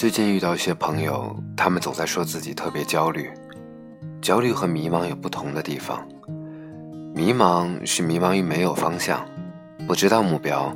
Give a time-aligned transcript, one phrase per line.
[0.00, 3.30] 最近遇到一些朋友，他们总在说自己特别焦虑。
[4.22, 6.02] 焦虑和迷茫有不同的地方。
[7.14, 9.22] 迷茫是迷茫于没有方向，
[9.86, 10.74] 不知道目标；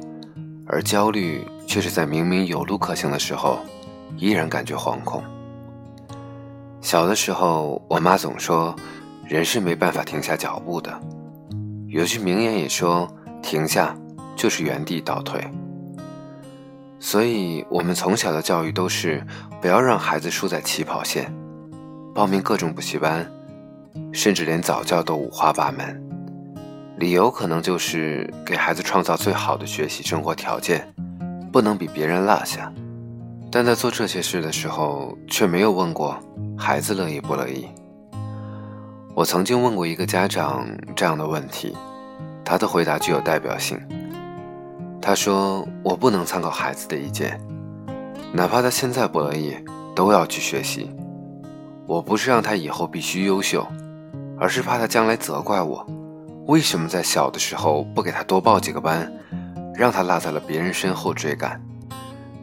[0.66, 3.60] 而焦虑却是在明明有路可行的时候，
[4.18, 5.24] 依然感觉惶恐。
[6.82, 8.76] 小的时候，我妈总说，
[9.26, 11.00] 人是没办法停下脚步的。
[11.88, 13.08] 有句名言也说，
[13.42, 13.96] 停下
[14.36, 15.42] 就是原地倒退。
[17.06, 19.22] 所以，我们从小的教育都是
[19.60, 21.30] 不要让孩子输在起跑线，
[22.14, 23.30] 报名各种补习班，
[24.10, 26.02] 甚至连早教都五花八门。
[26.96, 30.94] 理由可能就是给孩子创造最好的学习生活条件，
[31.52, 32.72] 不能比别人落下。
[33.52, 36.18] 但在做这些事的时候，却没有问过
[36.56, 37.68] 孩子乐意不乐意。
[39.14, 40.66] 我曾经问过一个家长
[40.96, 41.76] 这样的问题，
[42.42, 43.78] 他的回答具有代表性。
[45.06, 47.38] 他说：“我不能参考孩子的意见，
[48.32, 49.54] 哪怕他现在不乐意，
[49.94, 50.90] 都要去学习。
[51.86, 53.66] 我不是让他以后必须优秀，
[54.40, 55.86] 而是怕他将来责怪我，
[56.46, 59.12] 为什么在小的时候不给他多报几个班，
[59.74, 61.60] 让他落在了别人身后追赶。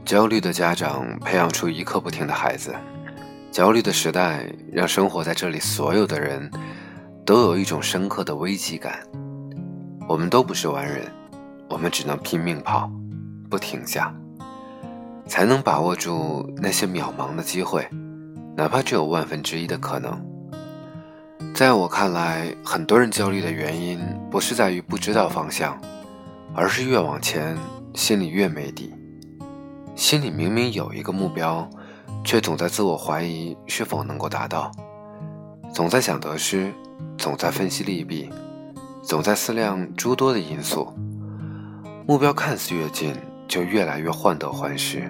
[0.06, 2.75] 焦虑的家长培养出一刻不停的孩子，
[3.52, 6.48] 焦虑的时代让生活在这里所有的人
[7.25, 9.00] 都有一种深刻的危机感。
[10.08, 11.12] 我们都不是完人。”
[11.72, 12.91] 我们只能拼命跑，
[13.50, 14.14] 不停下，
[15.25, 17.88] 才能把握住那些渺茫的机会，
[18.58, 20.22] 哪怕只有万分之一的可能。
[21.55, 23.97] 在我看来，很多人焦虑的原因
[24.30, 25.80] 不是在于不知道方向，
[26.53, 27.58] 而是越往前，
[27.94, 28.94] 心里越没底。
[29.95, 31.66] 心里明明有一个目标，
[32.25, 34.69] 却总在自我怀疑是否能够达到，
[35.73, 36.73] 总在想得失，
[37.17, 38.30] 总在分析利弊，
[39.02, 40.94] 总在思量诸多的因素。
[42.12, 43.16] 目标看似越近，
[43.48, 45.09] 就越来越患得患失，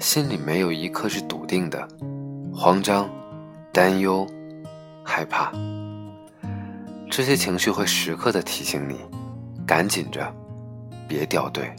[0.00, 1.86] 心里没有一刻是笃定的，
[2.50, 3.06] 慌张、
[3.74, 4.26] 担忧、
[5.04, 5.52] 害怕，
[7.10, 8.96] 这些情绪会时刻的提醒你，
[9.66, 10.34] 赶紧着，
[11.06, 11.70] 别掉队。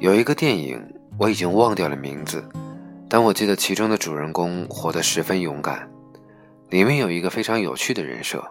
[0.00, 0.78] 有一个电影，
[1.16, 2.44] 我已经忘掉了名字，
[3.08, 5.88] 但我记得其中的主人公活得十分勇敢，
[6.68, 8.44] 里面有一个非常有趣的人设。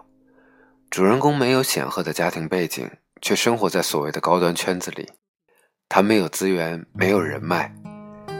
[0.92, 2.86] 主人公没有显赫的家庭背景，
[3.22, 5.08] 却生活在所谓的高端圈子里。
[5.88, 7.74] 他没有资源，没有人脉，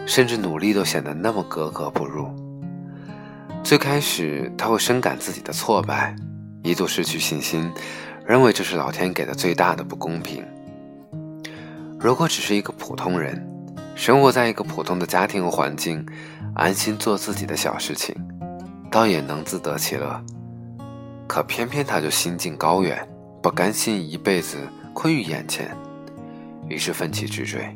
[0.07, 2.29] 甚至努力都显得那么格格不入。
[3.65, 6.15] 最开始，他会深感自己的挫败，
[6.63, 7.73] 一度失去信心，
[8.27, 10.45] 认为这是老天给的最大的不公平。
[11.99, 13.43] 如果只是一个普通人，
[13.95, 16.07] 生活在一个普通的家庭和环境，
[16.55, 18.15] 安心做自己的小事情，
[18.91, 20.23] 倒也能自得其乐。
[21.33, 23.09] 可偏偏他就心境高远，
[23.43, 24.59] 不甘心一辈子
[24.93, 25.75] 困于眼前，
[26.69, 27.75] 于是奋起直追。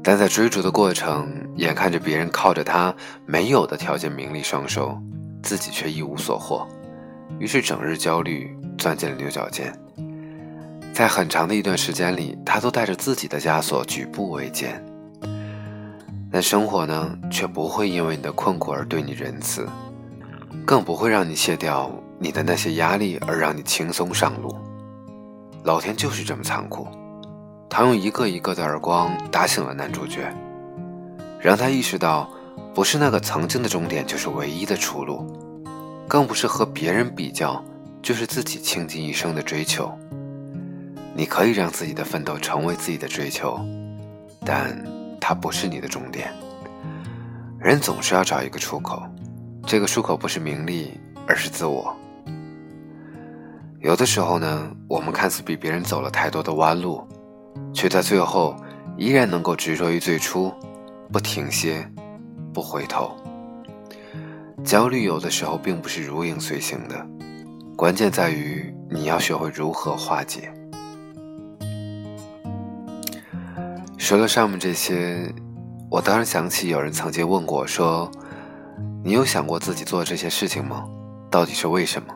[0.00, 2.94] 但在追逐的过程，眼看着别人靠着他
[3.26, 4.96] 没有的条件名利双收，
[5.42, 6.64] 自己却一无所获，
[7.40, 9.76] 于是整日焦虑，钻进了牛角尖。
[10.92, 14.80] 在很长的一段时间里，他都带着自己的枷锁举步维艰。
[16.30, 19.66] 但生活呢，却不会因为你的困苦而对你仁慈。
[20.66, 24.54] 更不会让你卸掉你的那些压力，而让你轻松上路。
[25.62, 26.86] 老天就是这么残酷，
[27.68, 30.30] 他用一个一个的耳光打醒了男主角，
[31.40, 32.28] 让他意识到，
[32.74, 35.26] 不是那个曾经的终点就是唯一的出路，
[36.06, 37.62] 更不是和别人比较，
[38.02, 39.90] 就是自己倾尽一生的追求。
[41.14, 43.58] 你可以让自己的奋斗成为自己的追求，
[44.44, 44.76] 但
[45.20, 46.30] 它不是你的终点。
[47.58, 49.02] 人总是要找一个出口。
[49.66, 51.96] 这个出口不是名利，而是自我。
[53.80, 57.02] 有的时候呢，我们看似比别人走了太多的弯路，
[57.72, 58.54] 却在最后
[58.96, 60.52] 依然能够执着于最初，
[61.10, 61.90] 不停歇，
[62.52, 63.16] 不回头。
[64.62, 67.06] 焦虑有的时候并不是如影随形的，
[67.74, 70.52] 关键在于你要学会如何化解。
[73.96, 75.34] 说了上面这些，
[75.90, 78.10] 我当然想起有人曾经问过我说。
[79.06, 80.88] 你有想过自己做这些事情吗？
[81.30, 82.08] 到底是为什么？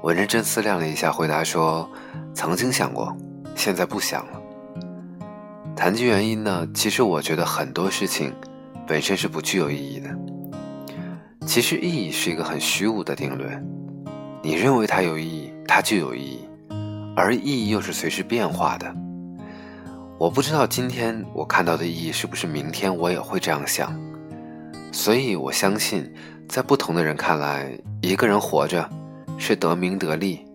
[0.00, 1.90] 我认真思量了一下，回答说：
[2.32, 3.12] 曾经想过，
[3.56, 4.40] 现在不想了。
[5.74, 6.64] 谈及原因呢？
[6.72, 8.32] 其实我觉得很多事情
[8.86, 10.08] 本身是不具有意义的。
[11.44, 13.60] 其实意义是一个很虚无的定论，
[14.44, 16.48] 你认为它有意义，它就有意义，
[17.16, 18.94] 而意义又是随时变化的。
[20.20, 23.92] 我不知道今天我看到的意义是不是明天我也会这样想。
[24.94, 26.08] 所以，我相信，
[26.48, 28.88] 在不同的人看来，一个人活着
[29.36, 30.46] 是得名得利。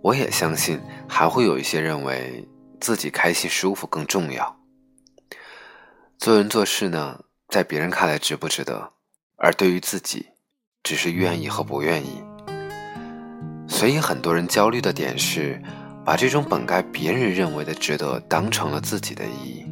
[0.00, 2.48] 我也相信，还会有一些认为
[2.80, 4.56] 自己开心舒服更重要。
[6.18, 8.92] 做人做事呢，在别人看来值不值得，
[9.36, 10.24] 而对于自己，
[10.84, 12.22] 只是愿意和不愿意。
[13.68, 15.60] 所以很多人焦虑的点是，
[16.04, 19.66] 把这种本该别人认为的值得，当成了自己的意义。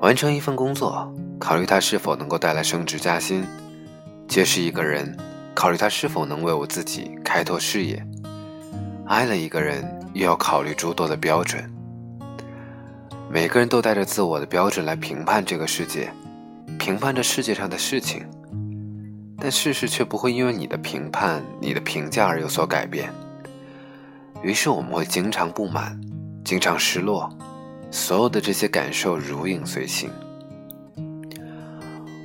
[0.00, 3.42] 完成一份工作，考虑他是否能够带来升职加薪；
[4.28, 5.12] 结识一个人，
[5.56, 8.00] 考虑他是否能为我自己开拓事业。
[9.08, 9.82] 爱了一个人，
[10.14, 11.68] 又要考虑诸多的标准。
[13.28, 16.12] 每个人都带着自我的标准来评判这个世界，
[16.78, 18.24] 评判这世界上的事情。
[19.36, 23.12] 但事实却不会因为你的评判、你的评价而有所改变。
[24.44, 26.00] 于是我们会经常不满，
[26.44, 27.28] 经常失落，
[27.90, 30.08] 所有的这些感受如影随形。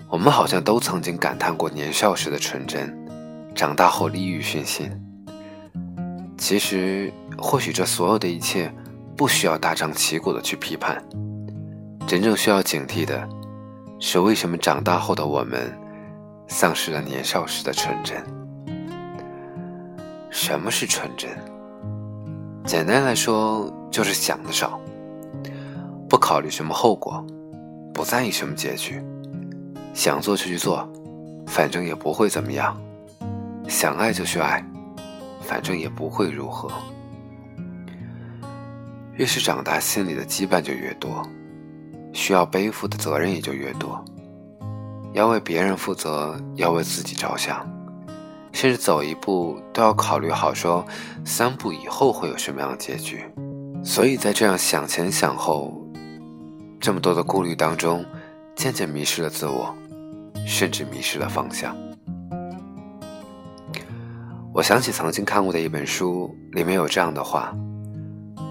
[0.09, 2.95] 我们好像都曾经感叹过年少时的纯真，
[3.53, 4.89] 长大后利欲熏心。
[6.37, 8.73] 其实，或许这所有的一切，
[9.17, 11.03] 不需要大张旗鼓的去批判。
[12.07, 13.27] 真正需要警惕的，
[13.99, 15.77] 是为什么长大后的我们，
[16.47, 18.23] 丧失了年少时的纯真。
[20.29, 21.29] 什么是纯真？
[22.65, 24.79] 简单来说，就是想的少，
[26.07, 27.21] 不考虑什么后果，
[27.93, 29.03] 不在意什么结局，
[29.97, 30.87] 想做就去做，
[31.47, 32.79] 反正也不会怎么样。
[33.67, 34.63] 想爱就去爱。
[35.41, 36.69] 反正也不会如何。
[39.13, 41.25] 越是长大，心里的羁绊就越多，
[42.11, 44.03] 需要背负的责任也就越多。
[45.13, 47.65] 要为别人负责，要为自己着想，
[48.51, 50.85] 甚至走一步都要考虑好，说
[51.23, 53.23] 三步以后会有什么样的结局。
[53.81, 55.81] 所以在这样想前想后，
[56.77, 58.03] 这么多的顾虑当中，
[58.53, 59.73] 渐渐迷失了自我，
[60.47, 61.75] 甚至迷失了方向。
[64.53, 67.53] 我想起曾经看过的一本书，里面有这样的话：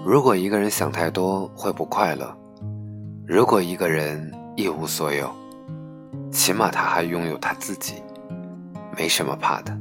[0.05, 2.27] 如果一个人想太多会不快乐；
[3.25, 5.29] 如果一个人一无所有，
[6.31, 7.95] 起码他还拥有他自己，
[8.95, 9.75] 没什么怕的。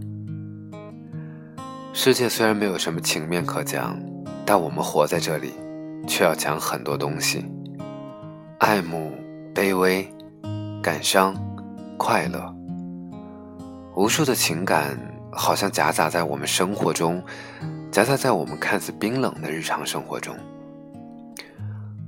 [1.93, 3.97] 世界虽然没有什么情面可讲，
[4.45, 5.53] 但我们活在这里，
[6.09, 7.45] 却要讲很多东西：
[8.59, 9.13] 爱慕、
[9.55, 10.09] 卑微、
[10.83, 11.37] 感伤、
[11.97, 12.55] 快乐，
[13.95, 14.99] 无数的情感。
[15.39, 17.23] 好像夹杂在我们生活中，
[17.93, 20.35] 夹杂在我们看似冰冷的日常生活中。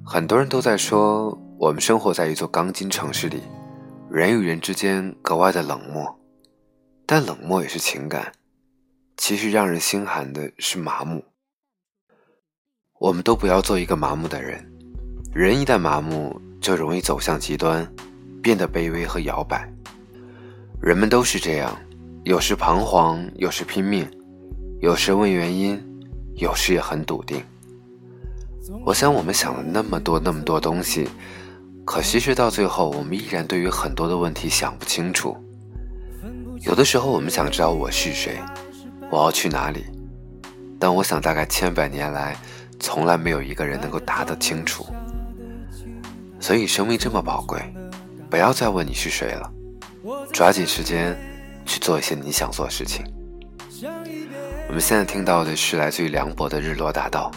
[0.03, 3.43] 很多人都在说，我们生活在一座钢筋城市里，
[4.11, 6.19] 人与人之间格外的冷漠。
[7.05, 8.33] 但冷漠也是情感，
[9.19, 11.23] 其实让人心寒的是麻木。
[12.99, 14.67] 我们都不要做一个麻木的人，
[15.35, 17.87] 人一旦麻木，就容易走向极端，
[18.43, 19.71] 变得卑微和摇摆。
[20.81, 21.77] 人们都是这样。
[22.25, 24.09] 有时彷徨，有时拼命，
[24.81, 25.81] 有时问原因，
[26.37, 27.43] 有时也很笃定。
[28.85, 31.09] 我想，我们想了那么多那么多东西，
[31.85, 35.37] 可惜是到最后，我们依然对于很多的问题想不清楚。
[36.61, 38.39] 有的时候，我们想知道我是谁，
[39.11, 39.85] 我要去哪里，
[40.79, 42.37] 但我想，大概千百年来，
[42.79, 44.87] 从来没有一个人能够答得清楚。
[46.39, 47.61] 所以，生命这么宝贵，
[48.29, 49.51] 不要再问你是谁了，
[50.33, 51.17] 抓紧时间。
[51.69, 53.05] 去做一些你想做的事情。
[54.69, 57.31] 我们现在听到的是来自于梁博的《日落大道》。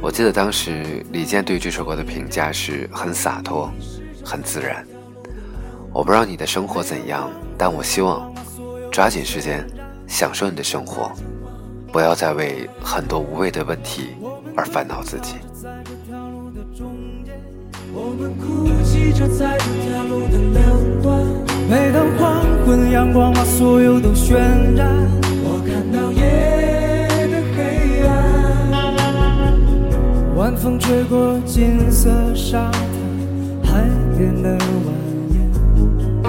[0.00, 3.68] 我记得当时李健对这首歌的评价是很洒脱，
[4.24, 4.86] 很自然。
[5.92, 7.28] 我不知道你的生活怎样，
[7.58, 8.32] 但我希望
[8.92, 9.66] 抓紧时间
[10.06, 11.10] 享受你的生活，
[11.92, 14.10] 不要再为很多无谓的问题
[14.56, 15.34] 而烦恼自己。
[17.96, 20.26] 我们哭泣着在这条路
[23.64, 24.34] 所有都渲
[24.76, 24.86] 染。
[25.42, 26.20] 我看到夜
[27.28, 27.58] 的黑
[28.06, 28.12] 暗，
[30.36, 32.70] 晚风吹过金色沙
[33.62, 34.60] 滩，海边的蜿
[35.32, 36.28] 蜒，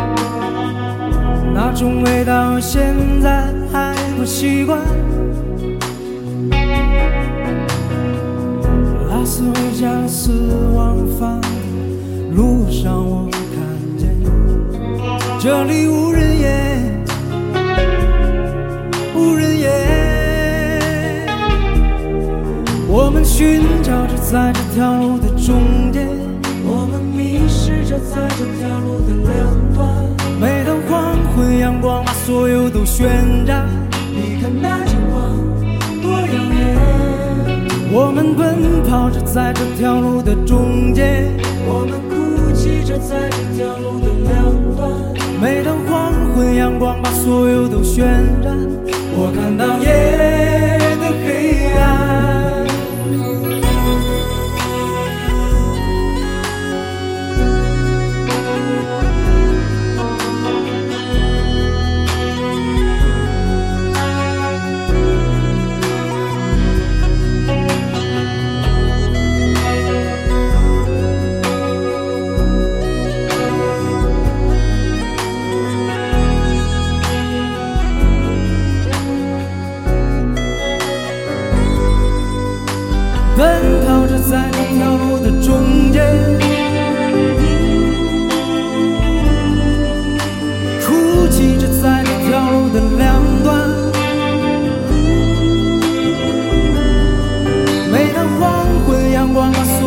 [1.53, 4.79] 那种味道现在还不习惯。
[9.09, 10.31] 拉斯维加斯
[10.73, 11.41] 往返。
[12.33, 13.59] 路上我看
[13.97, 14.07] 见，
[15.37, 16.75] 这里无人烟，
[23.37, 26.07] 寻找着在这条路的终点，
[26.63, 29.85] 我们迷失着在这条路的两端。
[30.39, 33.03] 每当黄昏，阳光把所有都渲
[33.45, 33.67] 染，
[34.13, 35.21] 你看那金光
[36.01, 36.77] 多耀眼。
[37.91, 41.29] 我们奔跑着在这条路的中间，
[41.67, 42.97] 我们哭泣着。
[42.99, 44.45] 在这条路的两
[44.77, 44.89] 端，
[45.41, 48.05] 每当黄昏，阳光把所有都渲
[48.41, 48.57] 染，
[49.17, 50.64] 我看到夜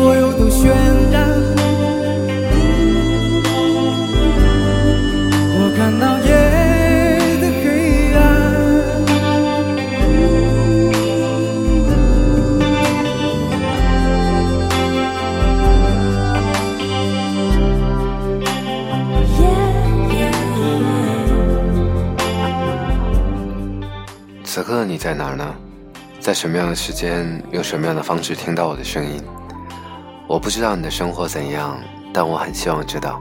[0.09, 0.69] 所有都渲
[1.11, 1.29] 染，
[5.53, 6.33] 我看到夜
[7.39, 8.17] 的黑暗。
[24.43, 25.53] 此刻你在哪儿呢？
[26.19, 29.21] 在什么样的时间，用什么样的方式听到我的声音？
[30.29, 31.81] 我不知道你的生活怎样，
[32.13, 33.19] 但我很希望知道。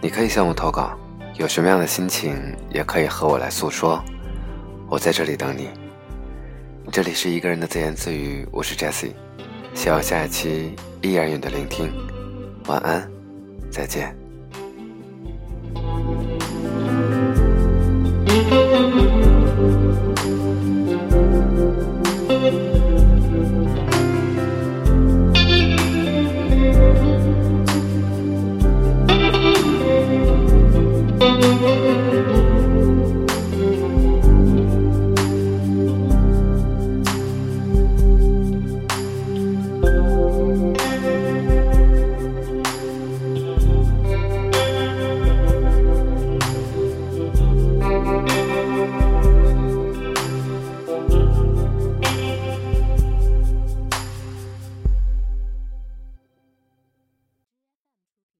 [0.00, 0.96] 你可以向我投稿，
[1.34, 2.36] 有什么样的心情，
[2.70, 4.00] 也可以和我来诉说。
[4.88, 5.68] 我在这里等你。
[6.92, 9.14] 这里是一个人的自言自语，我是 Jessie，
[9.74, 11.92] 希望下一期依然有你的聆听。
[12.68, 13.10] 晚安，
[13.68, 14.16] 再见。